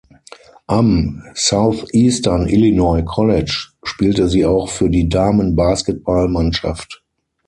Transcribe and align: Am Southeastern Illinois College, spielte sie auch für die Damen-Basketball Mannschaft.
Am 0.65 1.21
Southeastern 1.35 2.47
Illinois 2.47 3.03
College, 3.05 3.67
spielte 3.83 4.29
sie 4.29 4.47
auch 4.47 4.67
für 4.69 4.89
die 4.89 5.07
Damen-Basketball 5.09 6.27
Mannschaft. 6.27 7.03